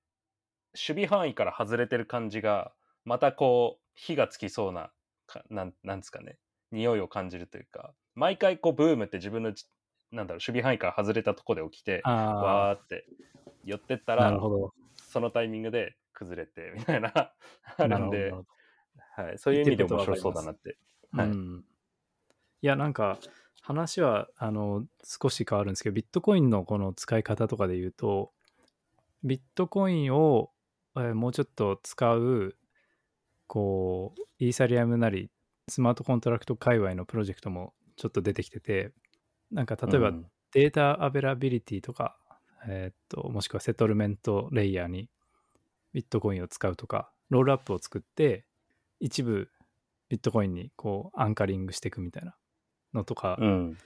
[0.75, 2.73] 守備範囲から外れてる感じが、
[3.05, 4.91] またこう、火がつきそうな、
[5.27, 6.39] かなんなんですかね、
[6.71, 9.65] 匂いを感じるというか、毎回こう、ブームって自分のじ、
[10.13, 13.07] なんだろう、守備範囲から外れたとこで起きて、あわーって
[13.65, 14.75] 寄ってったらる、ほど。
[14.97, 17.13] そのタイミングで崩れて、みたいな、
[17.77, 18.33] あるんで。
[19.15, 20.77] はい、そういう意味で面白そうだなって。
[21.13, 21.29] はい。
[21.29, 21.65] うん、
[22.63, 23.19] いやなんか
[23.63, 28.33] 話はあの少し変わるんですけどビットコインのこの使い方とかで言うと
[29.27, 30.51] ビットコインを、
[30.97, 32.57] えーもうちょっと使う、
[33.47, 35.31] こう、イーサリアムなり、
[35.69, 38.93] スマートコントラクト界隈のプロジェクトもちょっと出てきてて、
[39.51, 40.27] なんか例えばうん。
[40.53, 42.17] data availability とか、
[42.67, 45.11] えーっと、もしくは settlement layer に
[45.97, 48.45] ビットコインを使うとか、 rollup を作って、
[49.01, 49.49] 一部
[50.11, 52.37] ビットコインにこう anchoring していくみたいな
[52.93, 53.79] のとか、うん。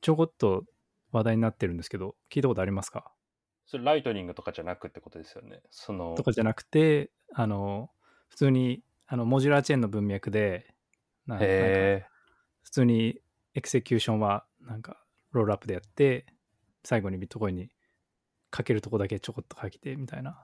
[0.00, 0.62] ちょこっと
[1.10, 3.10] 話題になってるんですけど、聞いたことありますか？
[3.66, 5.60] それライトニングとかじゃなくってことですよね。
[5.68, 7.90] そのと、かじゃなくて、あの、
[8.28, 10.72] 普通に、あの、 modular chain の文脈で、
[11.26, 12.06] ななんかへ
[12.62, 13.20] 普通に
[13.54, 15.02] execution は、なんか、
[15.32, 16.24] rollup でやって、
[16.84, 17.68] 最後にビットコインに
[18.50, 20.38] かけるとこだけちょこっと書いて、みたいな。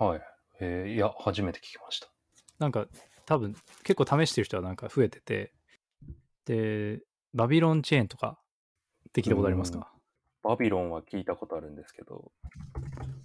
[0.00, 0.04] え。
[0.04, 0.18] はい。
[0.18, 0.22] へ
[0.90, 0.94] え。
[0.94, 2.08] いや、初めて聞きました。
[2.58, 2.86] なんか、
[3.26, 5.52] 多分、結構試してる人はなんか増えてて、
[6.46, 7.00] で、
[7.34, 8.38] バビロンチェーンとか
[9.08, 9.92] って聞いたことありますか？
[10.42, 12.32] バビロンは聞いたことあるんですけど、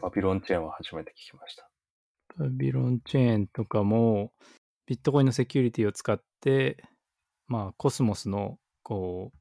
[0.01, 1.69] バビロンチェーンは初めて聞きました。
[2.37, 4.33] バビロンチェーンとかも、
[4.85, 6.83] ビットコインのセキュリティを使って、
[7.47, 9.37] まあ、コスモスの、こう、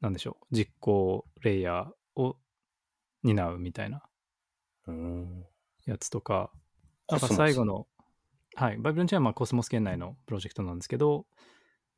[0.00, 2.36] なんでしょう、実行レイヤーを
[3.22, 4.02] 担うみたいな。
[5.86, 6.50] やつとか、
[7.08, 7.86] 最後の、
[8.54, 11.26] はい、バビロンチェーンはまあコスモス圏内のプロジェクトなんですけど、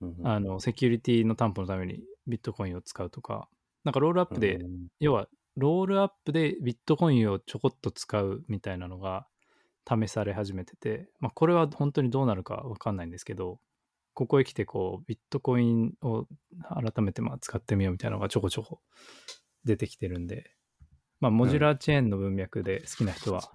[0.00, 3.48] うんあの、セキュリティの担保のためにビットコインを使うとか、
[3.84, 4.88] なんかロールアップで、うん。
[5.00, 9.28] 要は、ロールアップでビットコインをちょこっと使うみたいなのが
[9.88, 13.60] 試され始めてて、まあ、これは本当にどうなるかわかんないんですけど、
[14.14, 16.26] ここへ来てこう、ビットコインを
[16.68, 18.80] 改めてまあ使ってみようみたいなのがちょこちょこ
[19.64, 20.50] 出てきてるんで、
[21.20, 23.50] まあ、モジュラーチェーンの文脈で好きな人は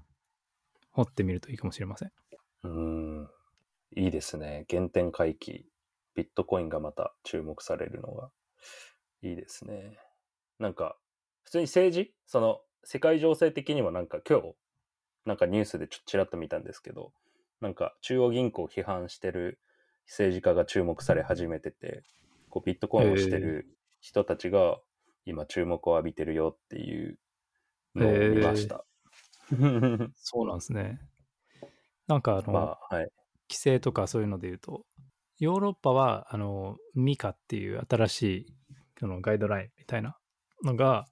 [0.91, 2.11] 掘ってみるといいかもしれません。
[2.63, 3.29] うん。
[3.95, 4.65] いいですね。
[4.69, 5.65] 原点回帰。
[6.15, 8.31] ビットコインがまた注目されるのが
[9.21, 9.97] いいですね。
[10.59, 10.97] なんか、
[11.43, 12.13] 普通に政治？
[12.25, 14.55] その、世界情勢的にもなんか今日、
[15.25, 17.13] なんかニュースでちょっとちらっと見たんですけど、
[17.61, 19.59] なんか中央銀行を批判してる
[20.07, 22.03] 政治家が注目され始めてて、
[22.49, 23.67] こうビットコインをしてる
[24.01, 24.79] 人たちが
[25.25, 27.19] 今注目を浴びてるよっていう
[27.95, 28.85] のを見ました。
[30.15, 30.99] そうなんですね。
[32.07, 33.09] なんかあの、まあ、はい。
[33.49, 34.85] 規制とかそういうので言うと、
[35.39, 38.55] ヨーロッパは、あの、ミカっていう新しい、
[38.99, 40.17] そのガイドラインみたいな
[40.63, 41.05] のが、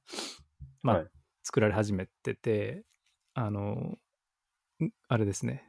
[0.84, 1.08] まあ、はい
[1.48, 2.84] 作られ始めてて、
[3.34, 3.98] あの、
[4.82, 5.64] んあれですね、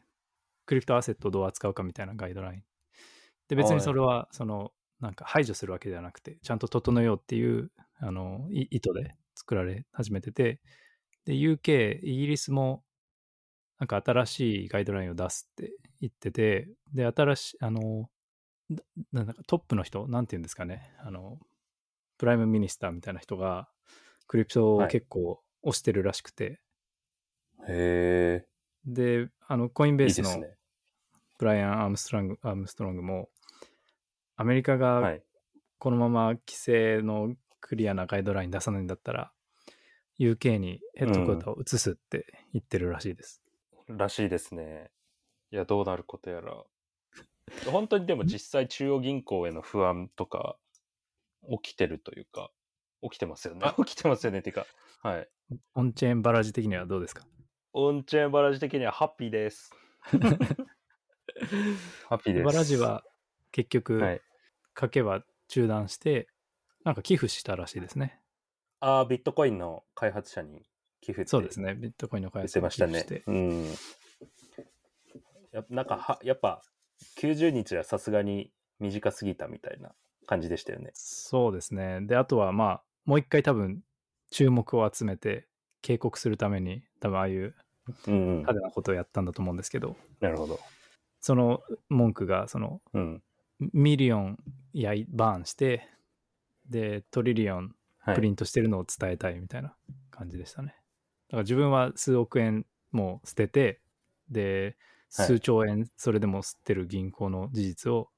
[0.66, 2.62] クリプトアセットをどう扱うかみたいなガイドライン。
[3.47, 10.61] で、別にそれは、その、なんか排除するわけではなくて、ちゃんと整えようっていう、あの、い意図で作られ始めてて、
[11.29, 12.83] で、UK、イギリスも、
[13.79, 18.09] なんか新しいガイドラインを出すって言ってて、で、新しい、あの、
[18.70, 21.39] だなんだかトップの人、なんて言うんですかね、あの、
[22.16, 23.68] prime minister みたいな人が、
[24.26, 26.61] crypto をはい結構推してるらしくて、
[27.68, 28.47] へ
[28.87, 29.99] で、あの、コインえ。
[29.99, 30.43] ベースの。
[31.39, 33.29] ブライアン・アームストロング、アームストロングも、
[34.37, 35.22] アメリカがはい。
[35.79, 39.33] このまま規制のクリアなガイドライン出さないんだったら、
[40.19, 43.43] UK にヘッドクォーターを移すって言ってるらしいです。
[43.89, 44.91] らしいですね。
[45.51, 46.64] いや、どうなることやら。
[47.71, 50.59] 本当にでも実際中央銀行への不安とか
[51.62, 52.51] 起きてるというか、
[53.03, 53.75] 起きてますよねあ。
[53.85, 54.41] 起きてますよね。
[54.41, 54.66] っていうか、
[55.03, 55.29] はい。
[55.75, 57.25] オンチェーンバラジ的にはどうですか？
[57.73, 59.71] オンチェーンバラジ的にはハッピーです。
[62.09, 62.45] ハッピーです。
[62.45, 63.05] バラジは
[63.53, 64.21] 結局、はい。
[64.75, 66.29] 賭けは中断して、
[66.85, 68.21] なんか寄付したらしいですね。
[68.81, 70.62] ああ、ビットコインの開発者に
[71.01, 71.74] 寄付そうですね。
[71.74, 73.31] ビットコインの開言っ発をてましたね寄付して。。
[73.31, 73.66] うん。
[75.53, 76.62] やなんかは、やっぱ
[77.18, 79.95] 90日はさすがに短すぎたみたいな
[80.26, 80.91] 感じでしたよね。
[80.95, 82.01] そうですね。
[82.03, 83.83] で、あとはまあ、もう一回多分
[84.31, 85.49] 注目を集めて
[85.83, 87.55] 警告するために、多分ああいう
[88.07, 88.37] うん、うん。
[88.39, 90.61] 派手なことをやったんだと思うんですけど、なるほど。
[91.20, 93.22] その文句が、その、うん。
[93.72, 94.39] million
[94.72, 95.89] やい burn して、
[96.68, 97.78] で、 trillion はい。
[98.14, 99.74] プリントしてるのを伝えたいみたいな
[100.11, 100.68] 感じでしたね。
[100.68, 103.80] だから自分は数億円も捨てて、
[104.30, 104.76] で、はい
[105.11, 108.11] 数兆円それでも吸ってる銀行の事実を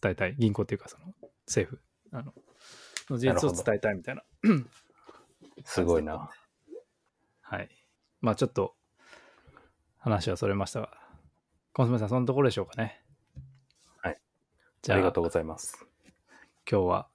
[0.00, 0.36] 伝えたい。
[0.38, 1.12] 銀行っていうか、その
[1.46, 1.82] 政府
[2.12, 2.32] あの
[3.10, 4.22] の事実を伝えたいみたいな。
[5.64, 6.30] すごいな。
[7.40, 7.68] はい。
[8.20, 8.76] まあちょっと
[9.98, 10.90] 話はそれましたが、
[11.72, 13.02] コンソメさん、そのところでしょうかね。
[14.00, 14.20] はい。
[14.82, 15.86] じゃあ、ありがとうございます。
[16.70, 17.08] 今日は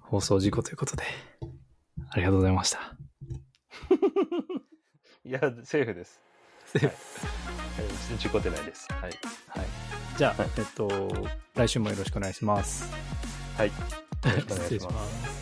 [0.00, 1.04] 放送事故ということで、
[2.10, 2.96] ありがとうございました。
[5.24, 6.20] いや、セーフです。
[6.66, 6.92] セーフは
[8.14, 8.86] い事故ってないです。
[8.92, 9.02] はい。
[9.02, 9.12] はい。
[10.16, 12.90] じゃあ、はいえっと、来週もよろしくお願いします。
[13.56, 13.68] はい。
[13.68, 13.96] よろし
[14.26, 15.33] くお願いします失礼します。